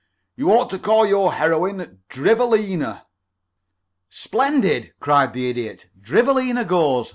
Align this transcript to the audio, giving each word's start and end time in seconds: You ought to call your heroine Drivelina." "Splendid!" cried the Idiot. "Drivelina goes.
You 0.35 0.51
ought 0.51 0.71
to 0.71 0.79
call 0.79 1.05
your 1.05 1.33
heroine 1.33 2.01
Drivelina." 2.09 3.05
"Splendid!" 4.09 4.95
cried 4.99 5.33
the 5.33 5.47
Idiot. 5.47 5.91
"Drivelina 6.03 6.65
goes. 6.67 7.09